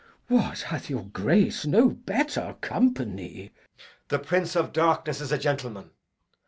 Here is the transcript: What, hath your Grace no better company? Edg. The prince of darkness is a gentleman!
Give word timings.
What, 0.29 0.61
hath 0.61 0.89
your 0.89 1.03
Grace 1.03 1.63
no 1.67 1.89
better 1.89 2.55
company? 2.61 3.51
Edg. 3.51 3.81
The 4.07 4.17
prince 4.17 4.55
of 4.55 4.73
darkness 4.73 5.21
is 5.21 5.31
a 5.31 5.37
gentleman! 5.37 5.91